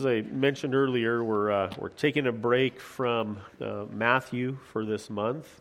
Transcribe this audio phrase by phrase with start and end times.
[0.00, 5.10] As I mentioned earlier, we're, uh, we're taking a break from uh, Matthew for this
[5.10, 5.60] month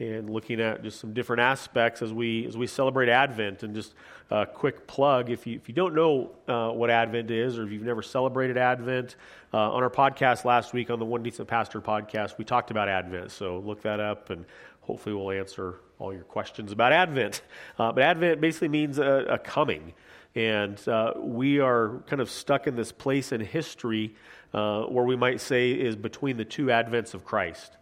[0.00, 3.62] and looking at just some different aspects as we, as we celebrate Advent.
[3.62, 3.94] And just
[4.32, 7.70] a quick plug if you, if you don't know uh, what Advent is or if
[7.70, 9.14] you've never celebrated Advent,
[9.54, 12.88] uh, on our podcast last week on the One Decent Pastor podcast, we talked about
[12.88, 13.30] Advent.
[13.30, 14.44] So look that up and
[14.80, 17.42] hopefully we'll answer all your questions about Advent.
[17.78, 19.94] Uh, but Advent basically means a, a coming.
[20.34, 24.14] And uh, we are kind of stuck in this place in history
[24.52, 27.76] uh, where we might say is between the two advents of Christ.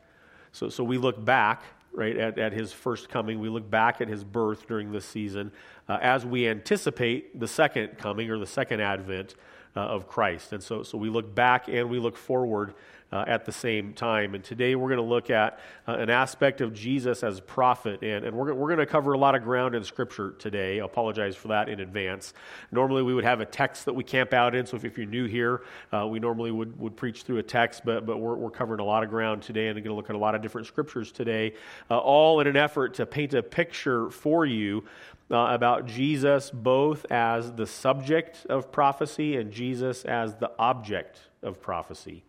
[0.53, 3.41] So, so we look back, right, at, at his first coming.
[3.41, 5.53] We look back at his birth during this season
[5.89, 9.35] uh, as we anticipate the second coming or the second advent
[9.77, 10.53] uh, of Christ.
[10.53, 12.75] And so, so we look back and we look forward
[13.13, 14.35] uh, at the same time.
[14.35, 18.03] And today we're going to look at uh, an aspect of Jesus as prophet.
[18.03, 20.81] And, and we're, we're going to cover a lot of ground in Scripture today.
[20.81, 22.35] I apologize for that in advance.
[22.73, 24.67] Normally we would have a text that we camp out in.
[24.67, 27.83] So if, if you're new here, uh, we normally would, would preach through a text,
[27.85, 30.17] but, but we're, we're covering a lot of ground today and going to look at
[30.17, 31.55] a lot of different Scriptures today,
[31.91, 34.85] uh, all in an effort to paint a picture for you
[35.31, 41.61] uh, about Jesus both as the subject of prophecy and Jesus as the object of
[41.61, 42.25] prophecy.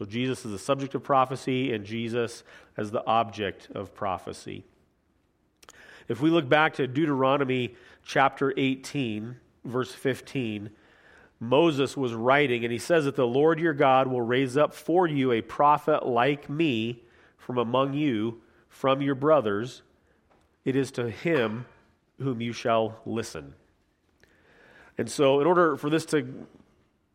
[0.00, 2.42] So Jesus is the subject of prophecy and Jesus
[2.78, 4.64] as the object of prophecy.
[6.08, 10.70] If we look back to Deuteronomy chapter 18, verse 15,
[11.38, 15.06] Moses was writing, and he says that the Lord your God will raise up for
[15.06, 17.02] you a prophet like me
[17.36, 18.40] from among you,
[18.70, 19.82] from your brothers.
[20.64, 21.66] It is to him
[22.18, 23.52] whom you shall listen.
[24.96, 26.46] And so, in order for this to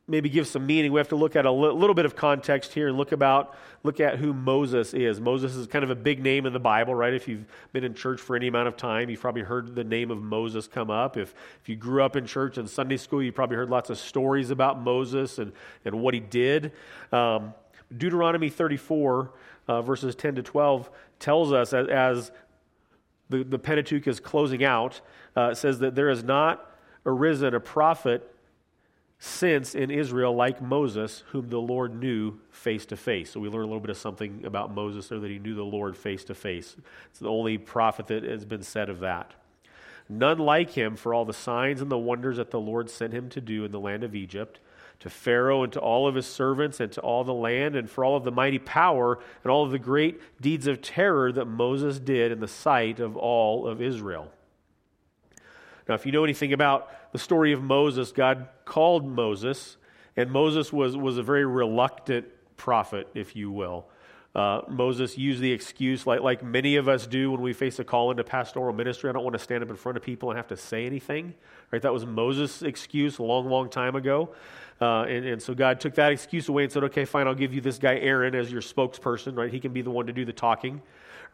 [0.08, 2.73] maybe give some meaning, we have to look at a li- little bit of context
[2.73, 5.20] here and look about look at who Moses is.
[5.20, 7.14] Moses is kind of a big name in the Bible, right?
[7.14, 10.12] If you've been in church for any amount of time, you've probably heard the name
[10.12, 11.17] of Moses come up.
[11.17, 13.97] If if you grew up in church and Sunday school, you probably heard lots of
[13.97, 15.52] stories about Moses and
[15.84, 16.72] and what he did.
[17.12, 17.53] Um,
[17.95, 19.31] Deuteronomy 34
[19.67, 22.31] uh, verses 10 to 12 tells us as, as
[23.29, 25.02] the, the Pentateuch is closing out,
[25.35, 26.72] uh, says that there has not
[27.06, 28.34] arisen a prophet
[29.20, 33.31] since in Israel like Moses, whom the Lord knew face to face.
[33.31, 35.64] So we learn a little bit of something about Moses there that he knew the
[35.64, 36.76] Lord face to face.
[37.09, 39.34] It's the only prophet that has been said of that.
[40.08, 43.30] None like him for all the signs and the wonders that the Lord sent him
[43.30, 44.59] to do in the land of Egypt,
[45.00, 48.06] to Pharaoh and to all of his servants and to all the land, and for
[48.06, 52.00] all of the mighty power and all of the great deeds of terror that Moses
[52.00, 54.32] did in the sight of all of Israel.
[55.88, 59.78] Now, if you know anything about the story of Moses, God called Moses,
[60.18, 62.28] and Moses was, was a very reluctant
[62.58, 63.86] prophet, if you will.
[64.36, 67.86] Uh, Moses used the excuse, like, like many of us do when we face a
[67.86, 69.09] call into pastoral ministry.
[69.09, 71.34] I don't want to stand up in front of people and have to say anything.
[71.72, 71.81] Right?
[71.81, 74.36] That was Moses' excuse a long, long time ago.
[74.82, 77.53] Uh, and, and so God took that excuse away and said, okay, fine, I'll give
[77.53, 79.38] you this guy Aaron as your spokesperson.
[79.38, 79.50] Right?
[79.50, 80.82] He can be the one to do the talking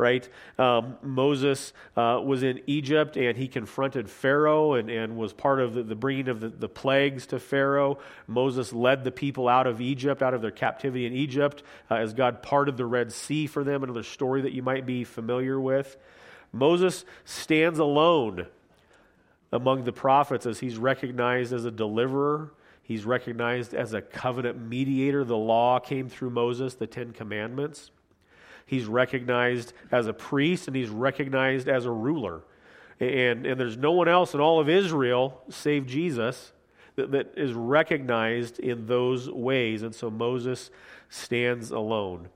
[0.01, 0.27] right?
[0.57, 5.75] Um, Moses uh, was in Egypt and he confronted Pharaoh and, and was part of
[5.75, 7.99] the, the bringing of the, the plagues to Pharaoh.
[8.25, 12.13] Moses led the people out of Egypt, out of their captivity in Egypt, uh, as
[12.15, 13.83] God parted the Red Sea for them.
[13.83, 15.95] Another story that you might be familiar with.
[16.51, 18.47] Moses stands alone
[19.53, 22.51] among the prophets as he's recognized as a deliverer.
[22.81, 25.23] He's recognized as a covenant mediator.
[25.23, 27.91] The law came through Moses, the Ten Commandments.
[28.65, 32.41] He's recognized as a priest and he's recognized as a ruler.
[32.99, 36.53] And, and there's no one else in all of Israel, save Jesus,
[36.95, 39.81] that, that is recognized in those ways.
[39.81, 40.69] And so Moses
[41.09, 42.29] stands alone.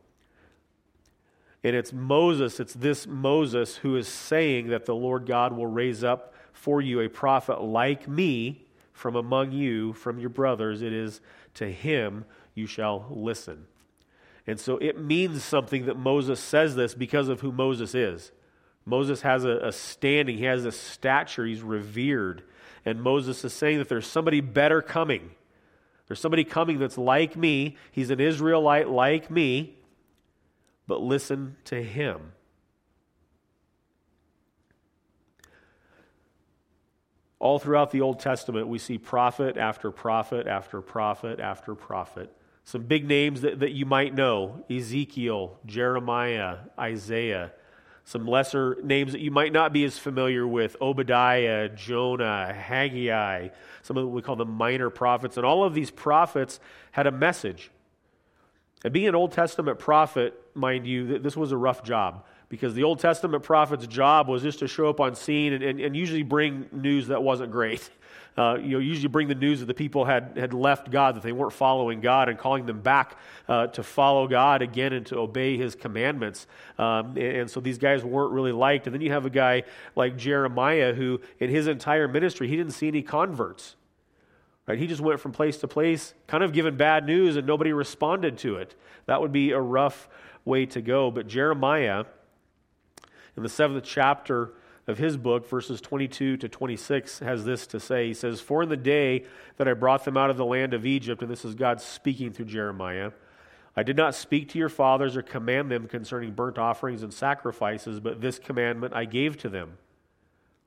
[1.64, 6.04] And it's Moses, it's this Moses who is saying that the Lord God will raise
[6.04, 10.82] up for you a prophet like me from among you, from your brothers.
[10.82, 11.22] It is
[11.56, 13.66] to him you shall listen.
[14.48, 18.32] And so it means something that Moses says this because of who Moses is.
[18.86, 22.44] Moses has a, a, standing, he has a stature, he's revered.
[22.86, 25.32] And Moses is saying that there's somebody better coming.
[26.08, 27.78] There's somebody coming that's like me.
[27.92, 29.76] He's an Israelite like me,
[30.86, 32.34] but listen to him.
[37.40, 42.32] All throughout the Old Testament, we see prophet after prophet after prophet after prophet
[42.66, 47.52] some big names that, that you might know Ezekiel, Jeremiah, Isaiah.
[48.08, 53.50] Some lesser names that you might not be as familiar with Obadiah, Jonah, Haggai,
[53.82, 55.38] some of what we call the minor prophets.
[55.38, 56.60] And all of these prophets
[56.92, 57.72] had a message.
[58.84, 62.84] And being an Old Testament prophet, mind you, this was a rough job because the
[62.84, 66.24] Old Testament prophet's job was just to show up on scene and, and, and usually
[66.24, 67.88] bring news that wasn't great.
[68.38, 71.24] Uh, you know, usually bring the news that the people had, had left God, that
[71.24, 73.18] they weren't following God, and calling them back
[73.48, 76.46] uh, to follow God again and to obey His commandments.
[76.78, 78.88] Um, and, and, so these guys weren't really liked.
[78.88, 79.64] And then you have a guy
[79.96, 83.76] like Jeremiah, who in his entire ministry, he didn't see any converts.
[84.68, 84.80] Right?
[84.80, 88.38] He just went from place to place, kind of giving bad news, and nobody responded
[88.40, 88.76] to it.
[89.06, 90.10] That would be a rough
[90.44, 91.12] way to go.
[91.12, 92.06] But Jeremiah,
[93.38, 94.54] in the seventh chapter,
[94.88, 98.08] of his book, verses 22 to 26, has this to say.
[98.08, 99.26] He says, For in the day
[99.58, 102.32] that I brought them out of the land of Egypt, and this is God speaking
[102.32, 103.12] through Jeremiah,
[103.76, 108.00] I did not speak to your fathers or command them concerning burnt offerings and sacrifices,
[108.00, 109.78] but this commandment I gave to them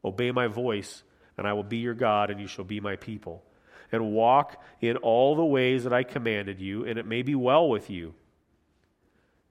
[0.04, 1.02] Obey my voice,
[1.36, 3.42] and I will be your God, and you shall be my people.
[3.90, 7.68] And walk in all the ways that I commanded you, and it may be well
[7.68, 8.14] with you.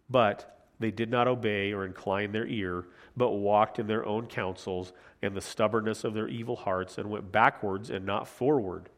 [0.10, 2.86] But they did not obey or incline their ear
[3.18, 4.94] but walked in their own counsels
[5.24, 8.90] and the stubbornness of their evil hearts, and went backwards and not forward.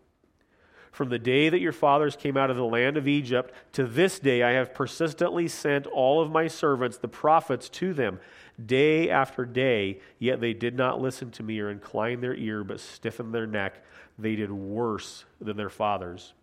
[0.91, 4.19] From the day that your fathers came out of the land of Egypt to this
[4.19, 8.19] day, I have persistently sent all of my servants, the prophets, to them,
[8.63, 12.81] day after day, yet they did not listen to me or incline their ear, but
[12.81, 13.81] stiffened their neck.
[14.17, 16.33] They did worse than their fathers.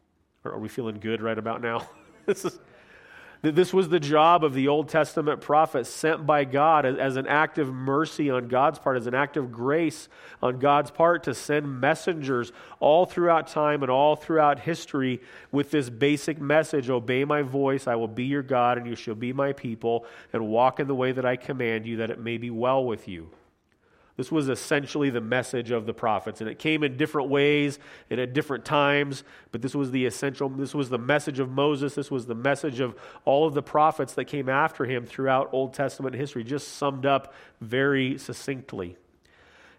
[0.44, 1.86] Are we feeling good right about now?
[2.26, 2.58] this is
[3.50, 7.58] this was the job of the Old Testament prophet sent by God as, an act
[7.58, 10.08] of mercy on God's part, as an act of grace
[10.42, 15.20] on God's part to send messengers all throughout time and all throughout history
[15.52, 19.14] with this basic message Obey my voice, I will be your God, and you shall
[19.14, 22.38] be my people, and walk in the way that I command you, that it may
[22.38, 23.30] be well with you.
[24.16, 27.78] This was essentially the message of the prophets, and it came in different ways
[28.08, 31.94] and at different times, but this was the essential, this was the message of Moses,
[31.94, 32.94] this was the message of
[33.26, 37.34] all of the prophets that came after him throughout Old Testament history, just summed up
[37.60, 38.96] very succinctly.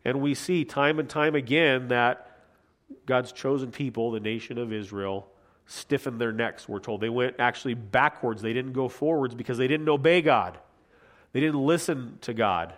[0.05, 2.39] And we see time and time again that
[3.07, 5.27] God's chosen people, the nation of Israel,
[5.65, 7.01] stiffened their necks, we're told.
[7.01, 10.59] They went actually backwards, they didn't go forwards because they didn't obey God,
[11.33, 12.73] they didn't listen to God.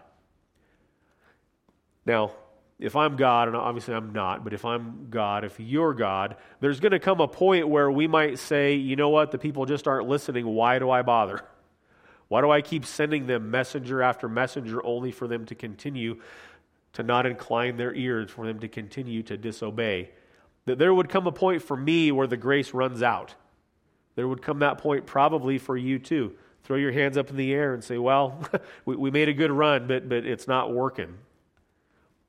[2.10, 2.32] Now,
[2.80, 6.80] if I'm God, and obviously I'm not, but if I'm God, if you're God, there's
[6.80, 9.88] going to come a point where we might say, you know what, the people just
[9.88, 10.48] aren't listening.
[10.48, 11.44] Why do I bother?
[12.28, 16.20] Why do I keep sending them messenger after messenger only for them to continue
[16.94, 20.10] to not incline their ears, for them to continue to disobey?
[20.66, 23.36] That there would come a point for me where the grace runs out.
[24.16, 26.34] There would come that point probably for you too.
[26.64, 28.44] Throw your hands up in the air and say, well,
[28.86, 31.16] we, we made a good run, but, but it's not working.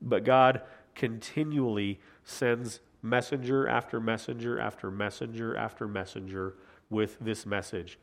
[0.01, 0.63] But God
[0.95, 6.55] continually sends messenger after messenger after messenger after messenger
[6.91, 7.99] with this message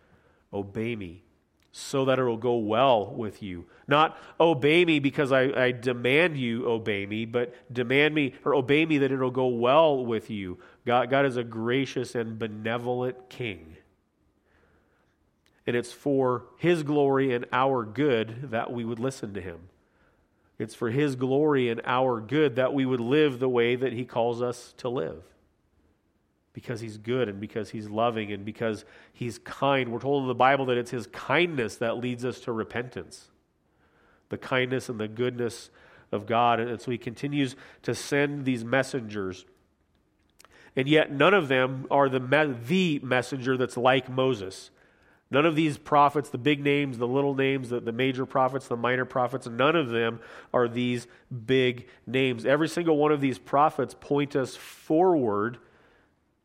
[0.53, 1.23] Obey me
[1.71, 3.65] so that it will go well with you.
[3.87, 8.85] Not obey me because I, I, demand you obey me, but demand me or obey
[8.85, 10.57] me that it'll go well with you.
[10.85, 13.75] God, God is a gracious and benevolent king.
[15.67, 19.69] And it's for his glory and our good that we would listen to him.
[20.59, 24.05] It's for His glory and our good that we would live the way that He
[24.05, 25.23] calls us to live.
[26.53, 28.83] Because He's good and because He's loving and because
[29.13, 29.91] He's kind.
[29.91, 33.27] We're told in the Bible that it's His kindness that leads us to repentance.
[34.29, 35.69] The kindness and the goodness
[36.11, 36.59] of God.
[36.59, 39.45] And so He continues to send these messengers.
[40.75, 42.55] And yet, none of them are the, me-
[42.99, 44.71] the messenger that's like Moses.
[45.29, 48.77] None of these prophets, the big names, the little names, the, the major prophets, the
[48.77, 50.19] minor prophets, none of them
[50.53, 51.07] are these
[51.45, 52.45] big names.
[52.45, 55.57] Every single one of these prophets point us forward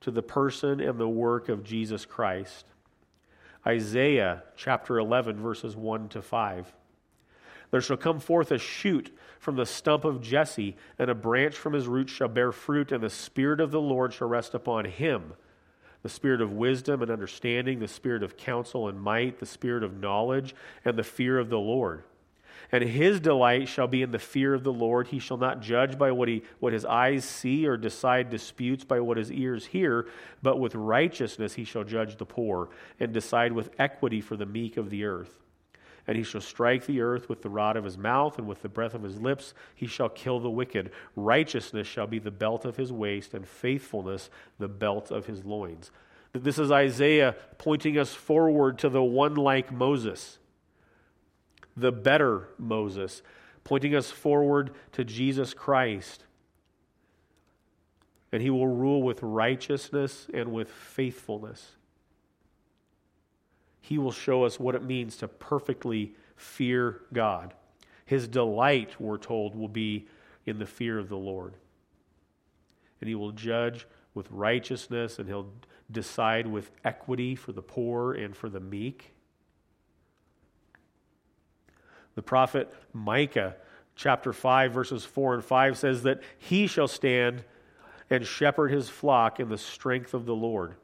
[0.01, 2.67] to the person and the work of Jesus Christ.
[3.65, 6.73] Isaiah chapter 11, verses 1 to 5.
[7.71, 11.73] There shall come forth a shoot from the stump of Jesse, and a branch from
[11.73, 15.35] his roots shall bear fruit, and the Spirit of the Lord shall rest upon him
[16.02, 19.99] the spirit of wisdom and understanding, the spirit of counsel and might, the spirit of
[19.99, 20.54] knowledge,
[20.85, 22.04] and the fear of the Lord.
[22.71, 25.09] And his delight shall be in the fear of the Lord.
[25.09, 28.99] He shall not judge by what, he, what his eyes see or decide disputes by
[29.00, 30.06] what his ears hear,
[30.42, 34.78] but with righteousness he shall judge the poor and decide with equity for the meek
[34.78, 35.42] of the earth.
[36.06, 38.68] And he shall strike the earth with the rod of his mouth, and with the
[38.68, 40.90] breath of his lips he shall kill the wicked.
[41.14, 44.28] Righteousness shall be the belt of his waist, and faithfulness
[44.59, 45.90] the belt of his loins.
[46.32, 50.38] This is Isaiah pointing us forward to the one like Moses,
[51.76, 53.23] the better Moses,
[53.64, 56.25] pointing us forward to Jesus Christ.
[58.32, 61.73] And he will rule with righteousness and with faithfulness
[63.83, 67.53] he will show us what it means to perfectly fear God.
[68.07, 70.07] His delight, we're told, will be
[70.47, 71.55] in the fear of the Lord.
[73.01, 75.51] And he will judge with righteousness and he'll
[75.91, 79.15] decide with equity for the poor and for the meek.
[82.15, 83.57] The prophet Micah,
[83.97, 87.43] chapter 5, verses 4 and 5 says that he shall stand
[88.09, 90.77] and shepherd his flock in the strength of the Lord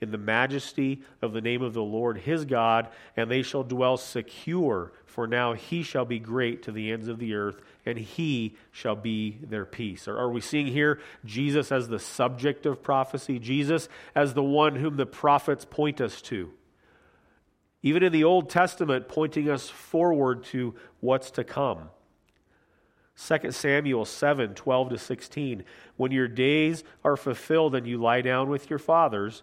[0.00, 3.96] in the majesty of the name of the Lord his God, and they shall dwell
[3.96, 8.56] secure, for now he shall be great to the ends of the earth, and he
[8.72, 10.08] shall be their peace.
[10.08, 13.38] Are, we seeing here Jesus as the subject of prophecy?
[13.38, 16.52] Jesus as the one whom the prophets point us to?
[17.82, 21.90] Even in the Old Testament, pointing us forward to what's to come.
[23.16, 25.64] 2 Samuel 7 12 to 16.
[25.96, 29.42] When your days are fulfilled and you lie down with your fathers,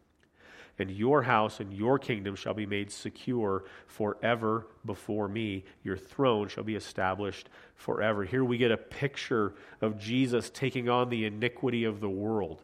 [0.81, 5.63] and your house and your kingdom shall be made secure forever before me.
[5.83, 8.23] Your throne shall be established forever.
[8.23, 12.61] Here we get a picture of Jesus taking on the iniquity of the world.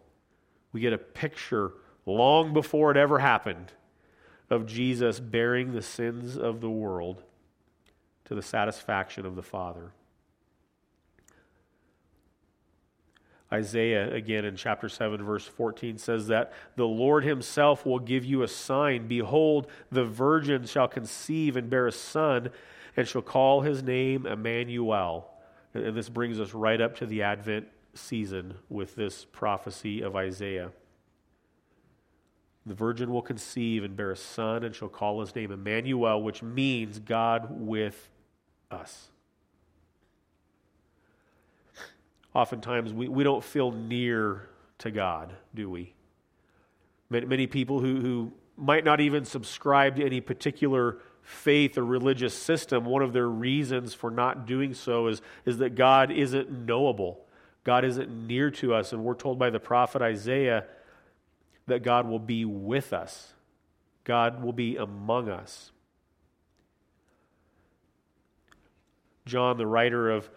[0.74, 1.72] We get a picture
[2.06, 3.72] long before it ever happened
[4.50, 7.24] of Jesus bearing the sins of the world
[8.26, 9.92] to the satisfaction of the Father.
[13.52, 18.44] Isaiah, again in chapter 7, verse 14, says that the Lord himself will give you
[18.44, 19.08] a sign.
[19.08, 22.50] Behold, the virgin shall conceive and bear a son,
[22.98, 25.30] and shall call his name Emmanuel.
[25.74, 30.72] And this brings us right up to the Advent season with this prophecy of Isaiah.
[32.66, 36.44] The virgin will conceive and bear a son, and shall call his name Emmanuel, which
[36.44, 38.10] means God with
[38.70, 39.08] us.
[42.38, 45.96] Oftentimes we, we don't feel near to God, do we?
[47.10, 52.86] Many, people who, who might not even subscribe to any particular faith or religious system,
[52.86, 57.26] one of their reasons for not doing so is, is that God isn't knowable.
[57.64, 58.94] God isn't near to us.
[58.94, 60.66] And we're told by the prophet Isaiah
[61.66, 63.34] that God will be with us,
[64.04, 65.72] God will be among us.
[69.26, 70.30] John, the writer of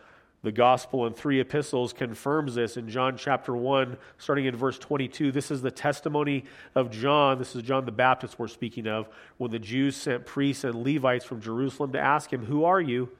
[0.43, 5.33] the gospel and three epistles confirms this in John chapter 1, starting in verse 22.
[5.33, 6.45] This is the testimony
[6.75, 7.39] of John.
[7.39, 9.09] This is John the Baptist we're speaking of.
[9.37, 13.11] When the Jews sent priests and Levites from Jerusalem to ask him, Who are you?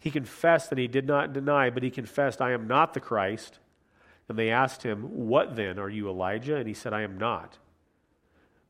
[0.00, 3.60] He confessed and he did not deny, but he confessed, I am not the Christ.
[4.28, 5.78] And they asked him, What then?
[5.78, 6.56] Are you Elijah?
[6.56, 7.58] And he said, I am not.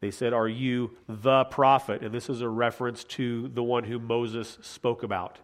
[0.00, 2.02] They said, Are you the prophet?
[2.02, 5.38] And this is a reference to the one who Moses spoke about,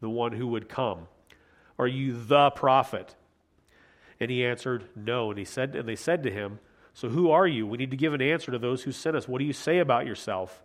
[0.00, 1.08] the one who would come.
[1.78, 3.14] Are you the prophet?
[4.20, 5.30] And he answered, No.
[5.30, 6.58] And he said, and they said to him,
[6.92, 7.66] So who are you?
[7.66, 9.28] We need to give an answer to those who sent us.
[9.28, 10.62] What do you say about yourself?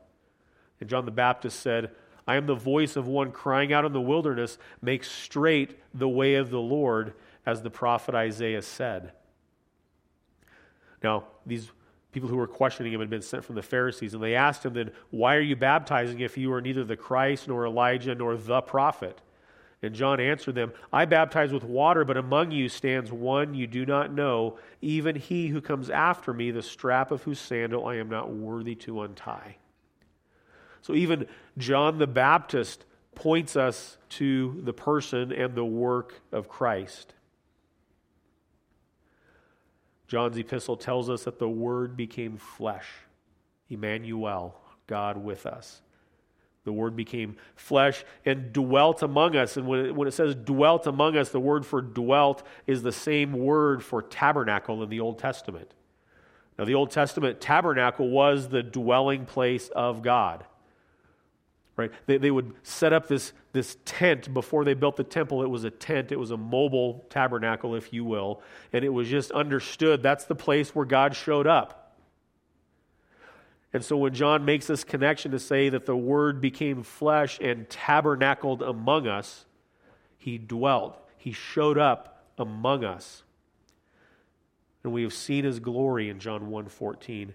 [0.80, 1.92] And John the Baptist said,
[2.28, 6.36] I am the voice of one crying out in the wilderness, make straight the way
[6.36, 7.14] of the Lord,
[7.46, 9.14] as the prophet Isaiah said.
[11.02, 11.72] Now, these
[12.12, 14.74] people who were questioning him had been sent from the Pharisees, and they asked him
[14.74, 18.62] then, Why are you baptizing if you are neither the Christ, nor Elijah, nor the
[18.62, 19.20] prophet?
[19.82, 23.86] And John answered them, I baptize with water, but among you stands one you do
[23.86, 28.10] not know, even he who comes after me, the strap of whose sandal I am
[28.10, 29.56] not worthy to untie.
[30.82, 32.84] So even John the Baptist
[33.16, 37.14] points us to the person and the work of Christ.
[40.08, 42.88] John's epistle tells us that the Word became flesh,
[43.70, 45.82] Emmanuel, God with us.
[46.66, 49.58] The Word became flesh and dwelt among us.
[49.58, 52.92] And when it, when it says dwelt among us, the word for dwelt is the
[52.92, 55.74] same word for tabernacle in the Old Testament.
[56.58, 60.44] Now, the Old Testament tabernacle was the dwelling place of God.
[61.78, 61.92] Right?
[62.08, 65.42] They, they would set up this, this tent before they built the temple.
[65.42, 68.42] It was a tent, it was a mobile tabernacle, if you will.
[68.74, 71.89] And it was just understood that's the place where God showed up.
[73.72, 77.70] And so when John makes this connection to say that the Word became flesh and
[77.70, 79.46] tabernacled among us,
[80.18, 83.24] he dwelt, he showed up among us.
[84.84, 87.34] And we have seen his glory in John 1:14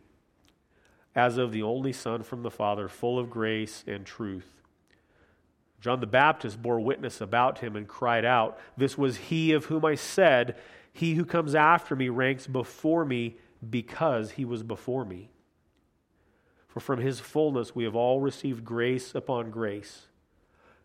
[1.14, 4.62] as of the only son from the father full of grace and truth.
[5.80, 9.84] John the Baptist bore witness about him and cried out, This was he of whom
[9.84, 10.56] I said,
[10.92, 13.36] He who comes after me ranks before me
[13.68, 15.30] because he was before me.
[16.74, 20.08] For from his fullness we have all received grace upon grace.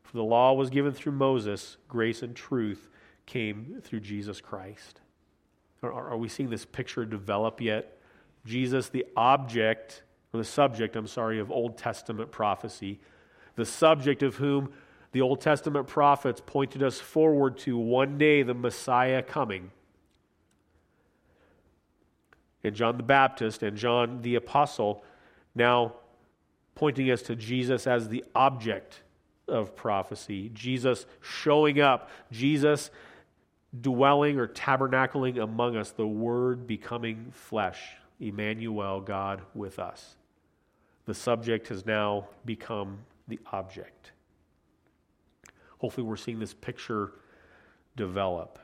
[0.03, 2.87] For the law was given through Moses, grace and truth
[3.25, 5.01] came through Jesus Christ.
[5.81, 7.97] Are, are we seeing this picture develop yet?
[8.45, 12.99] Jesus, the object, or the subject, I'm sorry, of Old Testament prophecy,
[13.55, 14.71] the subject of whom
[15.11, 19.71] the Old Testament prophets pointed us forward to one day the Messiah coming.
[22.63, 25.03] And John the Baptist and John the Apostle
[25.55, 25.93] now
[26.75, 29.01] pointing us to Jesus as the object
[29.47, 32.91] of prophecy, Jesus showing up, Jesus
[33.81, 40.15] dwelling or tabernacling among us, the Word becoming flesh, Emmanuel, God with us.
[41.05, 44.11] The subject has now become the object.
[45.79, 47.13] Hopefully, we're seeing this picture
[47.95, 48.59] develop.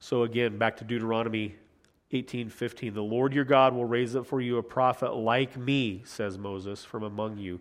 [0.00, 1.56] So, again, back to Deuteronomy
[2.12, 6.38] 18:15, the Lord your God will raise up for you a prophet like me, says
[6.38, 7.60] Moses, from among you,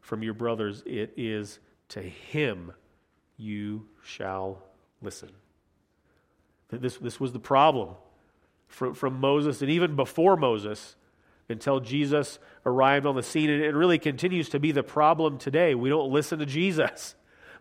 [0.00, 0.82] from your brothers.
[0.86, 2.72] It is to him
[3.36, 4.62] you shall
[5.02, 5.30] listen.
[6.70, 7.94] This, this was the problem
[8.66, 10.96] from, from Moses and even before Moses
[11.48, 13.48] until Jesus arrived on the scene.
[13.48, 15.74] And it really continues to be the problem today.
[15.74, 17.14] We don't listen to Jesus.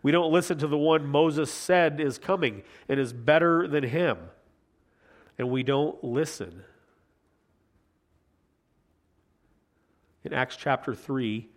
[0.03, 4.17] We don't listen to the one Moses said is coming and is better than him.
[5.37, 6.63] And we don't listen.
[10.23, 11.47] In Acts chapter 3,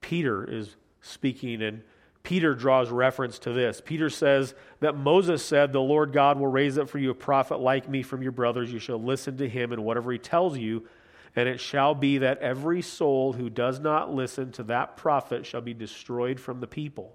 [0.00, 1.82] Peter is speaking, and
[2.22, 3.80] Peter draws reference to this.
[3.84, 7.60] Peter says that Moses said, The Lord God will raise up for you a prophet
[7.60, 8.72] like me from your brothers.
[8.72, 10.86] You shall listen to him and whatever he tells you
[11.36, 15.60] and it shall be that every soul who does not listen to that prophet shall
[15.60, 17.14] be destroyed from the people.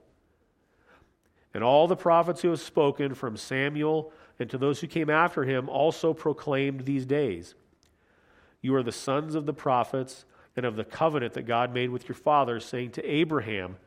[1.55, 5.43] And all the prophets who have spoken from Samuel and to those who came after
[5.43, 7.53] him also proclaimed these days
[8.61, 12.09] You are the sons of the prophets and of the covenant that God made with
[12.09, 13.77] your fathers, saying to Abraham,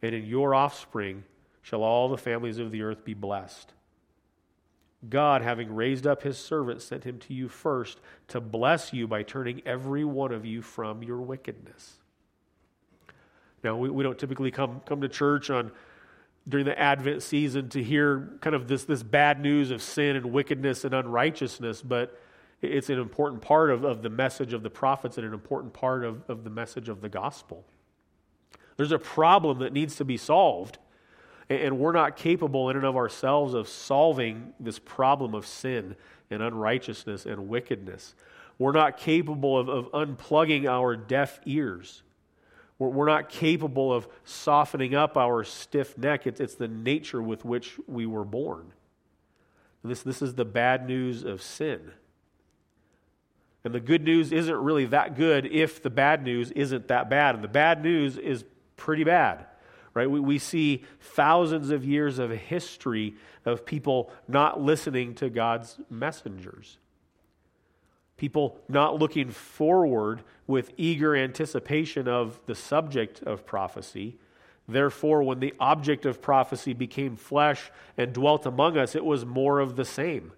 [0.00, 1.24] And in your offspring
[1.62, 3.74] shall all the families of the earth be blessed.
[5.08, 9.24] God, having raised up his servant, sent him to you first to bless you by
[9.24, 11.98] turning every one of you from your wickedness.
[13.64, 15.72] Now, we, we don't typically come, come to church on
[16.48, 20.26] during the Advent season to hear kind of this, this bad news of sin and
[20.26, 22.18] wickedness and unrighteousness, but
[22.62, 26.04] it's an important part of, of the message of the prophets and an important part
[26.04, 27.64] of, of the message of the gospel.
[28.76, 30.78] There's a problem that needs to be solved
[31.50, 35.96] and we're not capable in and of ourselves of solving this problem of sin
[36.30, 38.14] and unrighteousness and wickedness.
[38.58, 42.02] We're not capable of, of unplugging our deaf ears.
[42.78, 46.26] We're, not capable of softening up our stiff neck.
[46.26, 48.72] It's, it's the nature with which we were born.
[49.82, 51.92] This, this is the bad news of sin.
[53.64, 57.34] And the good news isn't really that good if the bad news isn't that bad.
[57.34, 58.44] And the bad news is
[58.76, 59.46] pretty bad
[59.98, 60.08] right?
[60.08, 66.78] We, we see thousands of years of history of people not listening to God's messengers.
[68.18, 74.18] People not looking forward with eager anticipation of the subject of prophecy.
[74.66, 79.60] Therefore, when the object of prophecy became flesh and dwelt among us, it was more
[79.60, 80.32] of the same.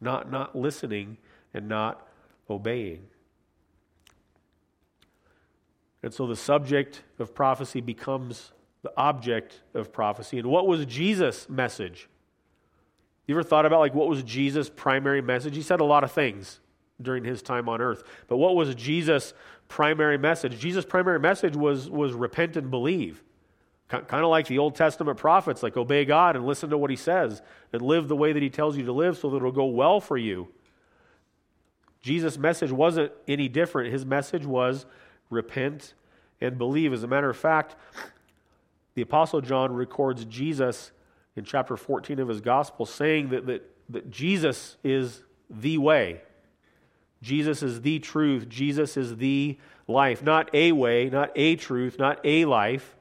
[0.00, 1.18] Not, not listening
[1.52, 2.08] and not
[2.48, 3.06] obeying.
[6.02, 10.38] And so the subject of prophecy becomes the object of prophecy.
[10.38, 12.08] And what was Jesus' message?
[13.26, 15.54] You ever thought about like what was Jesus' primary message?
[15.54, 16.60] He said a lot of things
[17.00, 18.02] during his time on earth.
[18.28, 19.34] But what was Jesus'
[19.68, 20.58] primary message?
[20.58, 23.22] Jesus' primary message was, was repent and believe.
[23.88, 26.96] Kind of like the Old Testament prophets, like obey God and listen to what he
[26.96, 27.42] says
[27.74, 30.00] and live the way that he tells you to live so that it'll go well
[30.00, 30.48] for you.
[32.00, 33.92] Jesus' message wasn't any different.
[33.92, 34.86] His message was
[35.28, 35.92] repent
[36.40, 36.92] and believe.
[36.94, 37.76] As a matter of fact,
[38.94, 40.90] the Apostle John records Jesus
[41.36, 46.20] in chapter 14 of his gospel saying that, that, that Jesus is the way.
[47.22, 48.48] Jesus is the truth.
[48.48, 50.22] Jesus is the life.
[50.22, 52.96] Not a way, not a truth, not a life,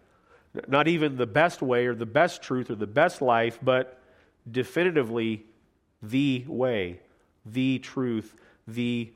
[0.67, 3.99] not even the best way or the best truth or the best life, but
[4.49, 5.45] definitively
[6.03, 6.99] the way,
[7.45, 8.35] the truth,
[8.67, 9.11] the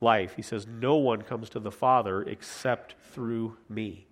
[0.00, 0.34] life.
[0.36, 4.06] He says, No one comes to the Father except through me.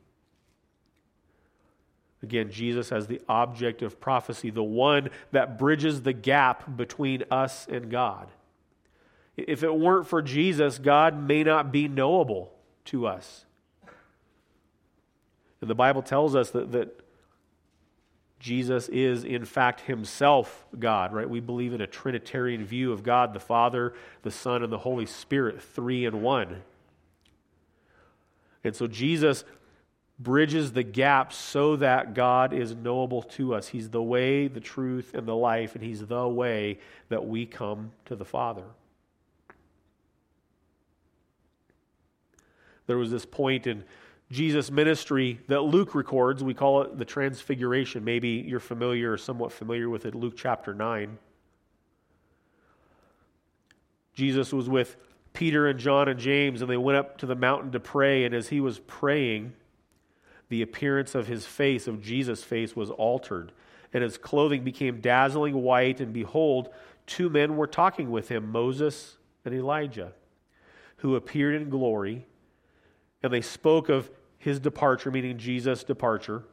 [2.23, 7.67] Again, Jesus as the object of prophecy, the one that bridges the gap between us
[7.69, 8.29] and God.
[9.37, 12.53] If it weren't for Jesus, God may not be knowable
[12.87, 13.45] to us.
[15.61, 17.01] And the Bible tells us that, that
[18.41, 21.29] Jesus is, in fact, himself God, right?
[21.29, 25.07] We believe in a Trinitarian view of God, the Father, the Son, and the Holy
[25.07, 26.63] Spirit, three in one.
[28.63, 29.45] And so Jesus
[30.19, 33.69] bridges the gap so that God is knowable to us.
[33.69, 36.79] He's the way, the truth, and the life, and He's the way
[37.09, 38.65] that we come to the Father.
[42.87, 43.85] There was this point in
[44.31, 46.43] Jesus' ministry that Luke records.
[46.43, 48.05] We call it the Transfiguration.
[48.05, 51.19] Maybe you're familiar or somewhat familiar with it, Luke chapter 9.
[54.15, 54.97] Jesus was with
[55.33, 58.25] Peter and John and James, and they went up to the mountain to pray.
[58.25, 59.53] And as he was praying,
[60.49, 63.53] the appearance of his face, of Jesus' face, was altered,
[63.93, 66.01] and his clothing became dazzling white.
[66.01, 66.71] And behold,
[67.07, 70.13] two men were talking with him, Moses and Elijah,
[70.99, 72.27] who appeared in glory.
[73.23, 76.45] And they spoke of his departure, meaning Jesus' departure,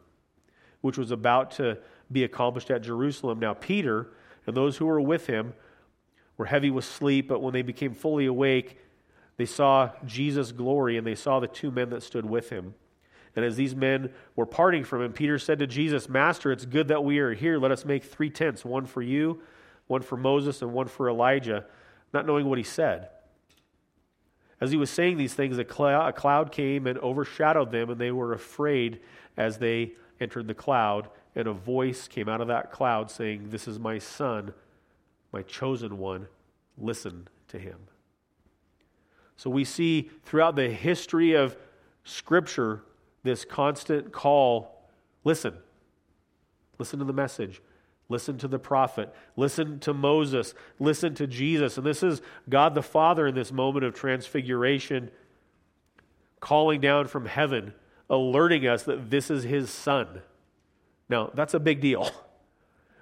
[0.82, 1.78] which was about to
[2.12, 3.40] be accomplished at Jerusalem.
[3.40, 4.12] Now, Peter
[4.48, 5.54] and those who were with him
[6.38, 8.78] were heavy with sleep, but when they became fully awake,
[9.38, 12.74] they saw Jesus' glory and they saw the two men that stood with him.
[13.36, 16.88] And as these men were parting from him, Peter said to Jesus, Master, it's good
[16.88, 17.60] that we are here.
[17.60, 19.42] Let us make three tents one for you,
[19.88, 21.66] one for Moses, and one for Elijah,
[22.14, 23.10] not knowing what he said.
[24.62, 28.32] As he was saying these things, a cloud came and overshadowed them, and they were
[28.32, 29.02] afraid
[29.36, 31.10] as they entered the cloud.
[31.36, 34.54] And a voice came out of that cloud saying, This is my son,
[35.34, 36.28] my chosen one.
[36.78, 37.78] Listen to him.
[39.36, 41.58] So we see throughout the history of
[42.06, 42.84] Scripture
[43.26, 44.88] this constant call
[45.26, 45.56] listen.
[46.80, 47.62] Listen to the message.
[48.08, 49.14] Listen to the prophet.
[49.36, 50.54] Listen to Moses.
[50.80, 51.78] Listen to Jesus.
[51.78, 55.10] And this is God the Father in this moment of transfiguration
[56.40, 57.74] calling down from heaven,
[58.10, 60.22] alerting us that this is his son.
[61.10, 62.10] Now, that's a big deal.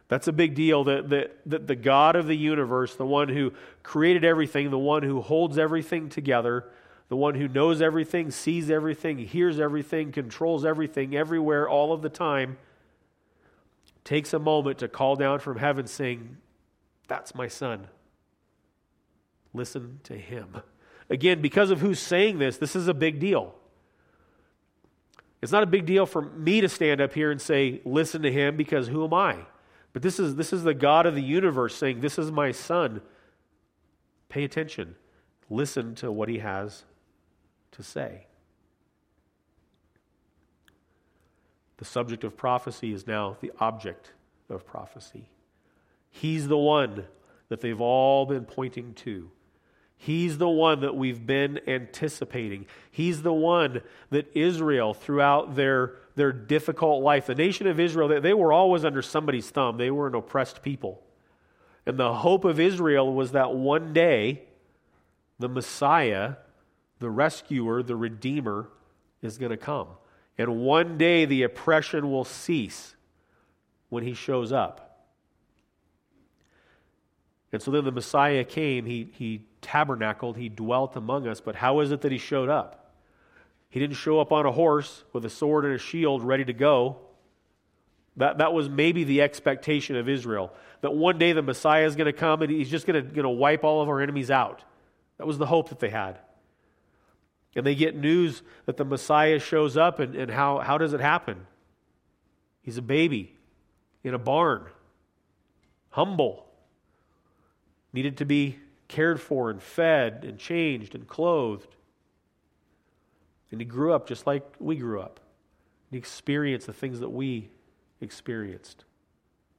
[0.09, 3.51] That's a big deal that, that, that the God of the universe, the one who
[3.81, 6.65] created everything, the one who holds everything together,
[7.13, 12.10] the one who knows everything, sees everything, hears everything, controls everything, everywhere, all of the
[12.10, 12.58] time,
[14.04, 16.38] takes a moment to call down from heaven saying,
[17.08, 17.86] That's my son.
[19.54, 20.63] Listen to him.
[21.12, 23.54] Again, because of who's saying this, this is a big deal.
[25.43, 28.32] It's not a big deal for me to stand up here and say, Listen to
[28.32, 29.38] him, because who am I?
[29.93, 33.04] But this is, this is the God of the universe saying, This is my son.
[34.30, 34.95] Pay attention.
[35.47, 36.86] Listen to what he has
[37.73, 38.27] to say.
[41.77, 44.12] The subject of prophecy is now the object
[44.49, 45.29] of prophecy.
[46.09, 47.05] He's the one
[47.49, 49.29] that they've all been pointing to.
[49.97, 52.65] He's the one that we've been anticipating.
[52.91, 58.19] He's the one that Israel, throughout their, their difficult life, the nation of Israel, they,
[58.19, 59.77] they were always under somebody's thumb.
[59.77, 61.01] They were an oppressed people.
[61.86, 64.43] And the hope of Israel was that one day
[65.39, 66.36] the Messiah
[67.03, 68.69] the rescuer, the redeemer,
[69.21, 69.87] is going to come.
[70.37, 72.95] And one day the oppression will cease
[73.89, 75.05] when he shows up.
[77.51, 81.39] And so then the Messiah came, he, he tabernacled, he dwelt among us.
[81.39, 82.93] But how is it that he showed up?
[83.69, 86.53] He didn't show up on a horse with a sword and a shield ready to
[86.53, 86.97] go.
[88.17, 90.51] That, that was maybe the expectation of Israel.
[90.81, 93.23] That one day the Messiah is going to come and he's just going to, going
[93.23, 94.63] to wipe all of our enemies out.
[95.17, 96.19] That was the hope that they had.
[97.55, 100.99] And they get news that the Messiah shows up, and, and how, how does it
[100.99, 101.45] happen?
[102.61, 103.35] He's a baby
[104.03, 104.65] in a barn,
[105.91, 106.47] humble,
[107.91, 111.75] needed to be cared for and fed and changed and clothed.
[113.51, 115.19] And he grew up just like we grew up.
[115.91, 117.49] He experienced the things that we
[118.01, 118.83] experienced,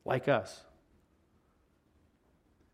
[0.05, 0.65] like us.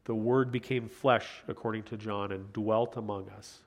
[0.05, 3.59] The Word became flesh, according to John, and dwelt among us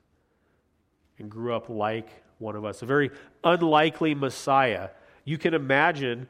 [1.18, 2.82] and grew up like one of us.
[2.82, 3.10] A very
[3.42, 4.90] unlikely Messiah.
[5.24, 6.28] You can imagine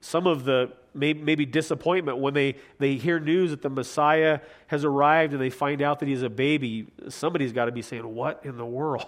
[0.00, 5.32] some of the maybe disappointment when they, they hear news that the Messiah has arrived
[5.32, 6.86] and they find out that he's a baby.
[7.08, 9.06] Somebody's got to be saying, What in the world?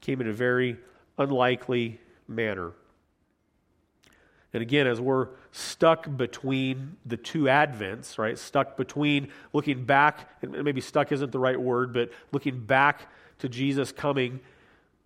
[0.00, 0.78] Came in a very
[1.18, 2.72] unlikely manner.
[4.52, 8.38] And again, as we're stuck between the two Advents, right?
[8.38, 13.48] Stuck between looking back, and maybe stuck isn't the right word, but looking back to
[13.48, 14.40] Jesus coming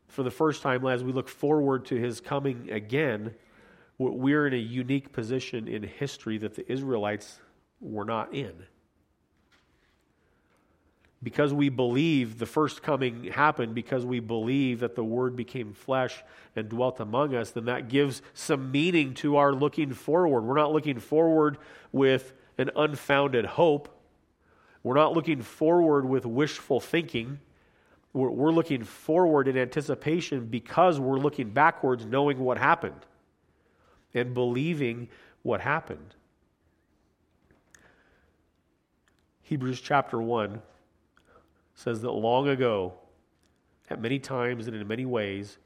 [0.09, 3.35] for the first time as we look forward to his coming again,
[3.99, 7.41] we're in a unique position in history that the Israelites
[7.81, 8.55] were not in.
[11.23, 16.23] Because we believe the first coming happened, because we believe that the Word became flesh
[16.57, 20.43] and dwelt among us, then that gives some meaning to our looking forward.
[20.43, 21.59] We're not looking forward
[21.93, 23.95] with an unfounded hope.
[24.83, 27.39] We're not looking forward with wishful thinking.
[28.15, 33.07] We're, we're looking forward in anticipation because we're looking backwards, knowing what happened
[34.15, 35.09] and believing
[35.43, 36.15] what happened.
[39.43, 40.63] Hebrews chapter 1
[41.81, 42.93] says that long ago,
[43.89, 45.57] at many times and in many ways,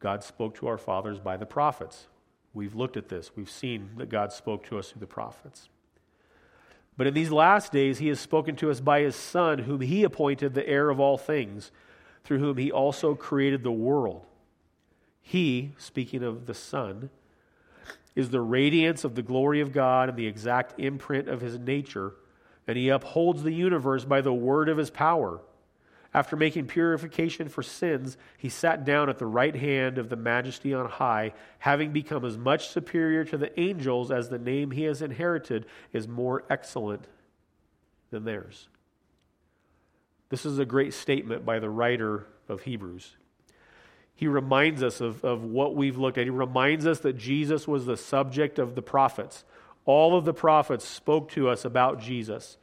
[0.00, 2.06] God spoke to our fathers by the prophets.
[2.54, 3.32] We've looked at this.
[3.36, 5.68] We've seen that God spoke to us through the prophets.
[6.96, 10.04] But in these last days, he has spoken to us by his Son, whom he
[10.04, 11.70] appointed the heir of all things,
[12.24, 14.24] through whom he also created the world.
[15.20, 17.10] He, speaking of the Son,
[18.16, 22.14] is the radiance of the glory of God and the exact imprint of his nature,
[22.66, 25.40] and he upholds the universe by the word of his power.
[26.14, 30.72] After making purification for sins, he sat down at the right hand of the majesty
[30.72, 35.02] on high, having become as much superior to the angels as the name he has
[35.02, 37.06] inherited is more excellent
[38.10, 38.68] than theirs.
[40.30, 43.16] This is a great statement by the writer of Hebrews.
[44.14, 46.24] He reminds us of, of what we've looked at.
[46.24, 49.44] He reminds us that Jesus was the subject of the prophets.
[49.84, 52.56] All of the prophets spoke to us about Jesus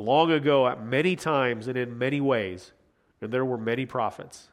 [0.00, 2.72] long ago at many times and in many ways.
[3.20, 4.48] And there were many prophets.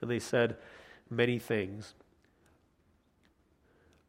[0.00, 0.56] And they said
[1.10, 1.94] many things.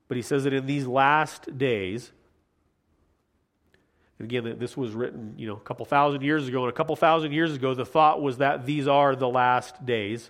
[0.08, 2.12] But he says that in these last days,
[4.20, 6.96] and again, this was written, you know, a couple thousand years ago, and a couple
[6.96, 10.30] thousand years ago, the thought was that these are the last days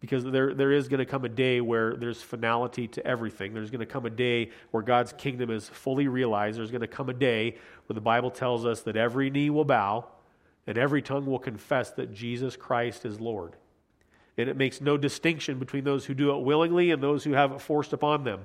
[0.00, 3.52] because there, there is going to come a day where there's finality to everything.
[3.52, 6.58] There's going to come a day where God's kingdom is fully realized.
[6.58, 7.56] There's going to come a day
[7.86, 10.06] where the Bible tells us that every knee will bow
[10.66, 13.56] and every tongue will confess that Jesus Christ is Lord.
[14.36, 17.50] And it makes no distinction between those who do it willingly and those who have
[17.50, 18.42] it forced upon them.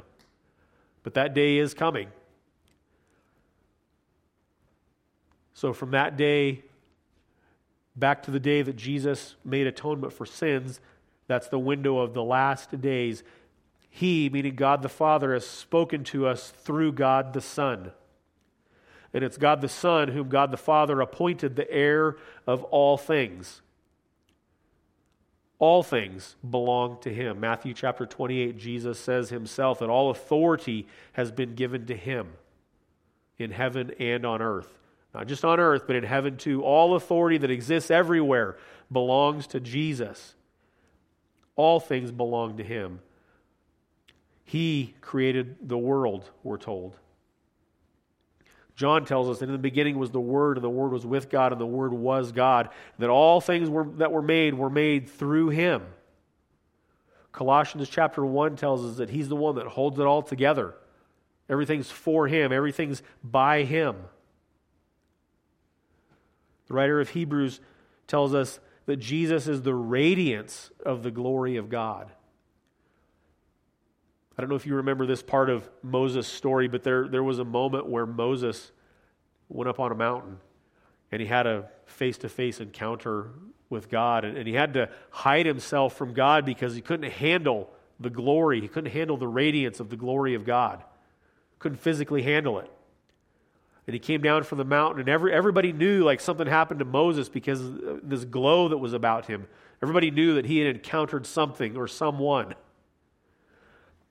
[1.03, 2.07] But that day is coming.
[5.53, 6.63] So, from that day
[7.95, 10.79] back to the day that Jesus made atonement for sins,
[11.27, 13.23] that's the window of the last days.
[13.89, 17.91] He, meaning God the Father, has spoken to us through God the Son.
[19.13, 23.61] And it's God the Son whom God the Father appointed the heir of all things.
[25.59, 27.39] All things belong to him.
[27.39, 32.29] Matthew chapter 28, Jesus says himself that all authority has been given to him
[33.37, 34.77] in heaven and on earth.
[35.13, 36.63] Not just on earth, but in heaven too.
[36.63, 38.57] All authority that exists everywhere
[38.91, 40.35] belongs to Jesus.
[41.55, 42.99] All things belong to him.
[44.43, 46.95] He created the world, we're told.
[48.75, 51.29] John tells us that in the beginning was the Word, and the Word was with
[51.29, 52.69] God, and the Word was God.
[52.97, 55.83] That all things were, that were made were made through Him.
[57.31, 60.75] Colossians chapter 1 tells us that He's the one that holds it all together.
[61.49, 63.95] Everything's for Him, everything's by Him.
[66.67, 67.59] The writer of Hebrews
[68.07, 72.11] tells us that Jesus is the radiance of the glory of God.
[74.37, 77.39] I don't know if you remember this part of Moses' story, but there, there was
[77.39, 78.71] a moment where Moses
[79.47, 80.39] went up on a mountain
[81.11, 83.29] and he had a face to face encounter
[83.69, 84.25] with God.
[84.25, 87.69] And, and he had to hide himself from God because he couldn't handle
[87.99, 88.59] the glory.
[88.59, 90.83] He couldn't handle the radiance of the glory of God,
[91.59, 92.71] couldn't physically handle it.
[93.85, 96.85] And he came down from the mountain, and every, everybody knew like something happened to
[96.85, 97.61] Moses because
[98.01, 99.47] this glow that was about him.
[99.81, 102.55] Everybody knew that he had encountered something or someone.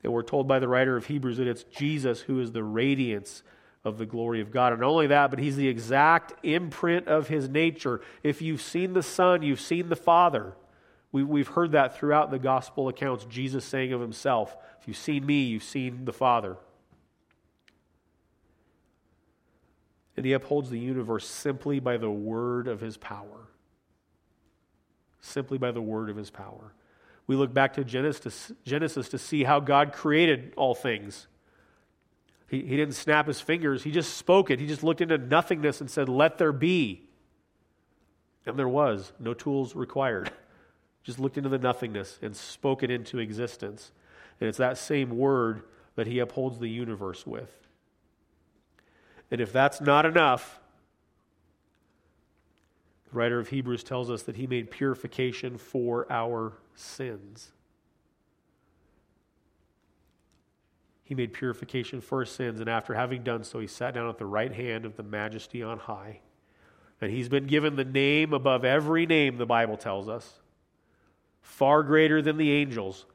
[0.03, 3.43] And we're told by the writer of Hebrews that it's Jesus who is the radiance
[3.85, 4.73] of the glory of God.
[4.73, 8.01] And not only that, but he's the exact imprint of his nature.
[8.23, 10.55] If you've seen the Son, you've seen the Father.
[11.11, 15.27] We, we've heard that throughout the gospel accounts, Jesus saying of himself, If you've seen
[15.27, 16.57] me, you've seen the Father.
[20.16, 23.48] And he upholds the universe simply by the word of his power.
[25.20, 26.75] Simply by the word of his power.
[27.27, 31.29] We look back to Genesis, to see how God created all things.
[32.48, 34.61] He, he didn't snap his fingers, he just spoke it.
[34.61, 37.05] He just looked into nothingness and said, Let there be.
[38.44, 40.31] And there was, no tools required.
[41.05, 43.90] Just looked into the nothingness and spoke it into existence.
[44.40, 45.62] And it's that same word
[45.96, 47.62] that he upholds the universe with.
[49.33, 50.61] And if that's not enough,
[53.11, 57.51] the writer of Hebrews tells us that he made purification for our sins.
[61.03, 64.18] He made purification for his sins, and after having done so, he sat down at
[64.18, 66.21] the right hand of the majesty on high.
[67.01, 70.40] And he's been given the name above every name, the Bible tells us,
[71.40, 73.07] far greater than the angels.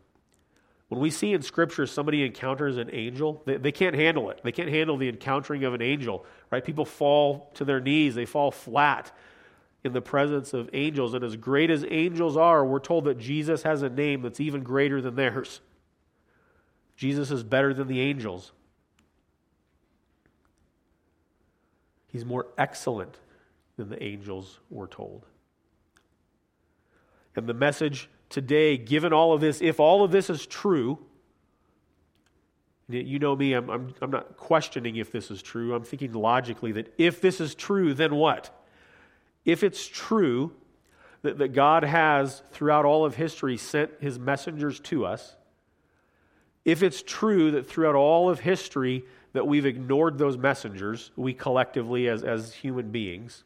[0.89, 4.39] When we see in Scripture somebody encounters an angel, they, they can't handle it.
[4.43, 6.63] They can't handle the encountering of an angel, right?
[6.63, 9.12] People fall to their knees, they fall flat
[9.84, 11.13] in the presence of angels.
[11.13, 14.63] And as great as angels are, we're told that Jesus has a name that's even
[14.63, 15.62] greater than theirs.
[16.95, 18.54] Jesus is better than the angels.
[22.08, 23.19] He's more excellent
[23.76, 25.26] than the angels were told.
[27.36, 31.00] And the message today, given all of this, if all of this is true,
[32.90, 35.76] you know me, I'm, I'm, I'm not questioning if this is true.
[35.76, 38.50] I'm thinking logically that if this is true, then what?
[39.44, 40.54] If it's true
[41.22, 45.36] that, that God has, throughout all of history, sent his messengers to us,
[46.63, 52.08] if it's true that throughout all of history that we've ignored those messengers, we collectively
[52.08, 53.44] as, as human beings,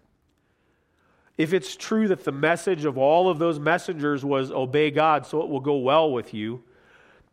[1.37, 5.41] if it's true that the message of all of those messengers was obey God so
[5.41, 6.63] it will go well with you,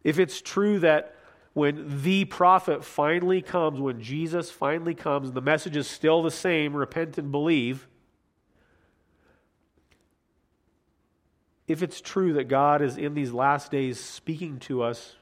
[0.04, 1.14] if it's true that
[1.54, 6.74] when the prophet finally comes, when Jesus finally comes, the message is still the same
[6.76, 7.88] repent and believe.
[11.66, 15.16] If it's true that God is in these last days speaking to us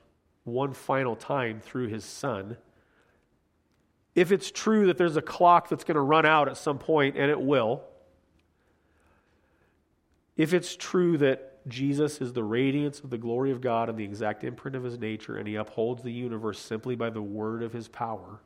[0.45, 2.57] one final time through his Son,
[4.15, 7.17] if it's true that there's a clock that's going to run out at some point,
[7.17, 7.83] and it will,
[10.37, 14.05] if it's true that Jesus is the radiance of the glory of God and the
[14.05, 17.73] exact imprint of his nature, and he upholds the universe simply by the word of
[17.73, 18.41] his power,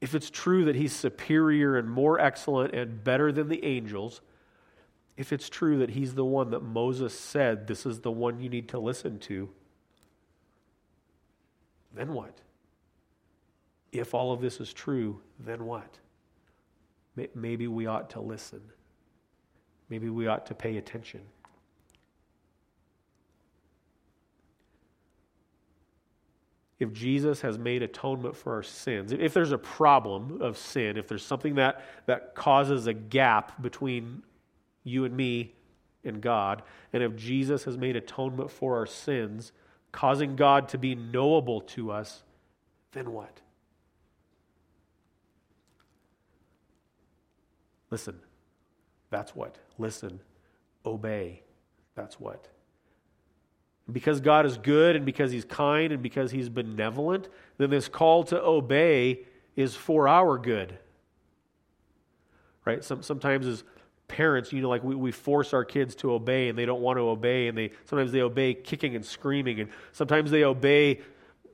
[0.00, 4.20] if it's true that he's superior and more excellent and better than the angels,
[5.16, 8.48] if it's true that he's the one that Moses said, this is the one you
[8.48, 9.48] need to listen to,
[11.94, 12.40] then what?
[13.92, 15.98] If all of this is true, then what?
[17.34, 18.62] Maybe we ought to listen
[19.92, 21.20] maybe we ought to pay attention.
[26.78, 31.08] If Jesus has made atonement for our sins, if there's a problem of sin, if
[31.08, 34.22] there's something that, that causes a gap between
[34.82, 35.52] you and me
[36.04, 36.62] and God,
[36.94, 39.52] and if Jesus has made atonement for our sins,
[39.92, 42.22] causing God to be knowable to us,
[42.92, 43.42] then what?
[47.90, 48.18] Listen,
[49.12, 49.58] that's what.
[49.78, 50.20] Listen,
[50.84, 51.42] obey.
[51.94, 52.48] That's what.
[53.90, 58.24] Because God is good and because He's kind and because He's benevolent, then this call
[58.24, 59.20] to obey
[59.54, 60.78] is for our good.
[62.64, 62.82] Right?
[62.82, 63.64] Some, sometimes as
[64.08, 66.96] parents, you know, like we, we force our kids to obey and they don't want
[66.96, 71.00] to obey, and they sometimes they obey kicking and screaming, and sometimes they obey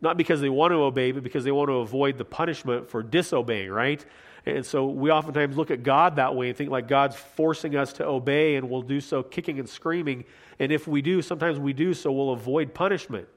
[0.01, 3.03] not because they want to obey, but because they want to avoid the punishment for
[3.03, 4.05] disobeying, right?
[4.47, 7.93] And so we oftentimes look at God that way and think like God's forcing us
[7.95, 10.25] to obey and we'll do so kicking and screaming.
[10.59, 13.29] And if we do, sometimes we do so, we'll avoid punishment.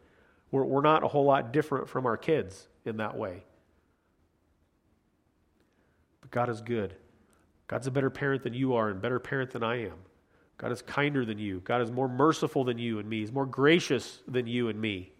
[0.51, 3.43] We're, we're not a whole lot different from our kids in that way.
[6.21, 6.95] But God is good.
[7.67, 9.97] God's a better parent than you are and better parent than I am.
[10.57, 11.61] God is kinder than you.
[11.61, 13.21] God is more merciful than you and me.
[13.21, 15.11] He's more gracious than you and me.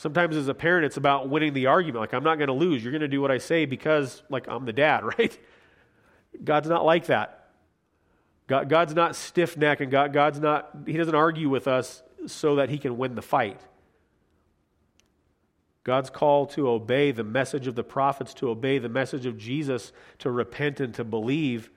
[0.00, 2.00] Sometimes as a parent, it's about winning the argument.
[2.00, 2.82] Like, I'm not going to lose.
[2.82, 5.38] You're going to do what I say because, like, I'm the dad, right?
[6.42, 7.50] God's not like that.
[8.46, 12.56] God, God's not stiff neck, and God, God's not, He doesn't argue with us so
[12.56, 13.60] that He can win the fight.
[15.84, 19.92] God's call to obey the message of the prophets, to obey the message of Jesus,
[20.20, 21.68] to repent and to believe,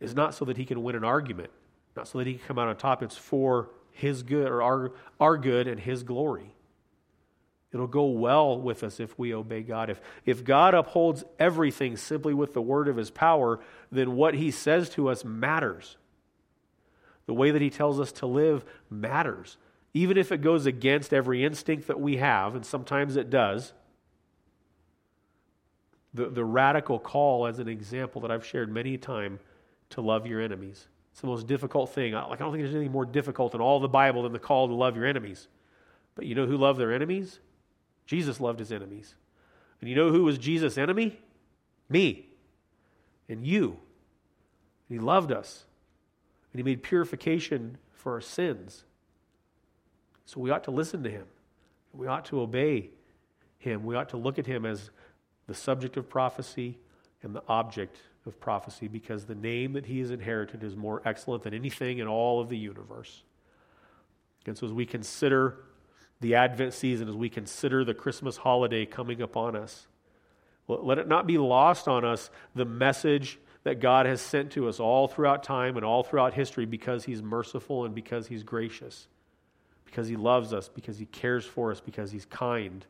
[0.00, 1.50] is not so that He can win an argument,
[1.94, 3.02] not so that He can come out on top.
[3.02, 6.53] It's for His good or our, our good and His glory.
[7.74, 9.90] It'll go well with us if we obey God.
[9.90, 13.58] If, if God upholds everything simply with the word of his power,
[13.90, 15.96] then what he says to us matters.
[17.26, 19.56] The way that he tells us to live matters.
[19.92, 23.72] Even if it goes against every instinct that we have, and sometimes it does.
[26.12, 29.40] The, the radical call, as an example that I've shared many times,
[29.90, 30.86] to love your enemies.
[31.10, 32.12] It's the most difficult thing.
[32.12, 34.68] Like, I don't think there's anything more difficult in all the Bible than the call
[34.68, 35.48] to love your enemies.
[36.14, 37.40] But you know who love their enemies?
[38.06, 39.14] Jesus loved his enemies.
[39.80, 41.18] And you know who was Jesus' enemy?
[41.88, 42.26] Me
[43.28, 43.78] and you.
[44.88, 45.64] And he loved us.
[46.52, 48.84] And he made purification for our sins.
[50.26, 51.26] So we ought to listen to him.
[51.92, 52.90] We ought to obey
[53.58, 53.84] him.
[53.84, 54.90] We ought to look at him as
[55.46, 56.78] the subject of prophecy
[57.22, 61.42] and the object of prophecy because the name that he has inherited is more excellent
[61.42, 63.22] than anything in all of the universe.
[64.46, 65.56] And so as we consider
[66.24, 69.86] the Advent season, as we consider the Christmas holiday coming upon us,
[70.66, 74.80] Let it not be lost on us the message that God has sent to us
[74.80, 79.06] all throughout time and all throughout history because He's merciful and because He's gracious,
[79.84, 82.86] because He loves us, because He cares for us, because He's kind.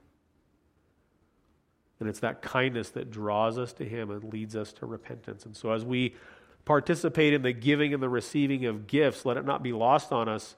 [1.99, 5.45] And it's that kindness that draws us to Him and leads us to repentance.
[5.45, 6.15] And so as we
[6.65, 10.29] participate in the giving and the receiving of gifts, let it not be lost on
[10.29, 10.55] us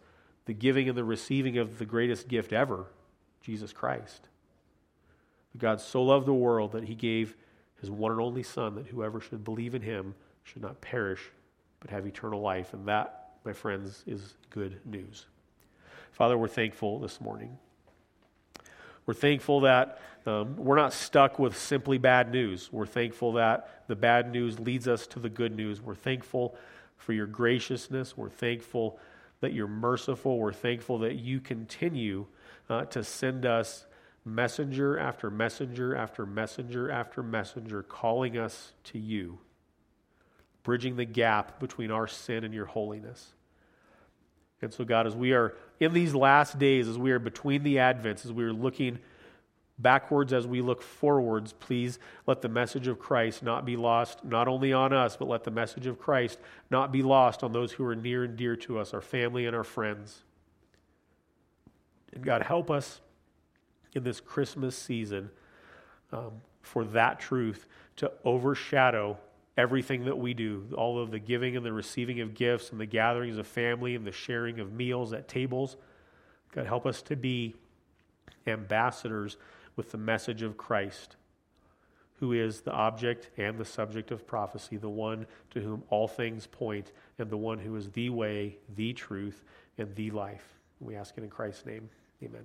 [0.47, 2.87] the giving and the receiving of the greatest gift ever,
[3.43, 4.29] Jesus Christ.
[5.59, 7.37] God so loved the world that He gave
[7.81, 11.31] his one and only Son, that whoever should believe in him should not perish,
[11.81, 12.73] but have eternal life.
[12.73, 15.27] And that, my friends, is good news.
[16.13, 17.59] Father, we're thankful this morning.
[19.05, 22.73] We're thankful that um, we're not stuck with simply bad news.
[22.73, 25.81] We're thankful that the bad news leads us to the good news.
[25.81, 26.57] We're thankful
[26.97, 28.17] for your graciousness.
[28.17, 28.99] We're thankful
[29.41, 30.39] that you're merciful.
[30.39, 32.27] We're thankful that you continue
[32.69, 33.87] uh, to send us
[34.25, 39.39] messenger after messenger after messenger after messenger calling us to you,
[40.63, 43.33] bridging the gap between our sin and your holiness.
[44.63, 47.77] And so, God, as we are in these last days, as we are between the
[47.77, 48.99] advents, as we are looking
[49.79, 54.49] backwards, as we look forwards, please let the message of Christ not be lost, not
[54.49, 56.39] only on us, but let the message of Christ
[56.71, 59.55] not be lost on those who are near and dear to us, our family and
[59.55, 60.23] our friends.
[62.13, 63.01] And God, help us
[63.95, 65.31] in this Christmas season
[66.13, 67.67] um, for that truth
[67.97, 69.19] to overshadow
[69.59, 72.87] everything that we do, all of the giving and the receiving of gifts and the
[72.87, 75.77] gatherings of family and the sharing of meals at tables.
[76.53, 77.55] God, help us to be
[78.47, 79.37] ambassadors
[79.77, 81.17] with the message of Christ,
[82.19, 86.47] who is the object and the subject of prophecy, the one to whom all things
[86.47, 89.45] point, and the one who is the way, the truth,
[89.79, 90.59] and the life.
[90.81, 91.89] We ask it in Christ's name.
[92.23, 92.45] Amen.